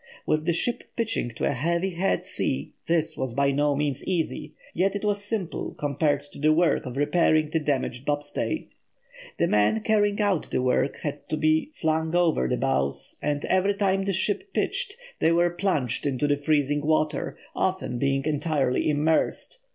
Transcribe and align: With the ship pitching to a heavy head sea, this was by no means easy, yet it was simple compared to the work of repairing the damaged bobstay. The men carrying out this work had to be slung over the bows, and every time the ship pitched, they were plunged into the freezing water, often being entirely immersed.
With 0.25 0.45
the 0.45 0.51
ship 0.51 0.83
pitching 0.95 1.29
to 1.35 1.45
a 1.47 1.53
heavy 1.53 1.91
head 1.91 2.25
sea, 2.25 2.73
this 2.87 3.15
was 3.15 3.35
by 3.35 3.51
no 3.51 3.75
means 3.75 4.03
easy, 4.07 4.55
yet 4.73 4.95
it 4.95 5.05
was 5.05 5.23
simple 5.23 5.75
compared 5.75 6.21
to 6.21 6.39
the 6.39 6.51
work 6.51 6.87
of 6.87 6.97
repairing 6.97 7.51
the 7.51 7.59
damaged 7.59 8.03
bobstay. 8.03 8.65
The 9.37 9.45
men 9.45 9.81
carrying 9.81 10.19
out 10.19 10.49
this 10.49 10.59
work 10.59 10.97
had 11.01 11.29
to 11.29 11.37
be 11.37 11.69
slung 11.69 12.15
over 12.15 12.47
the 12.47 12.57
bows, 12.57 13.19
and 13.21 13.45
every 13.45 13.75
time 13.75 14.01
the 14.05 14.11
ship 14.11 14.51
pitched, 14.55 14.97
they 15.19 15.31
were 15.31 15.51
plunged 15.51 16.07
into 16.07 16.25
the 16.25 16.35
freezing 16.35 16.81
water, 16.81 17.37
often 17.55 17.99
being 17.99 18.25
entirely 18.25 18.89
immersed. 18.89 19.59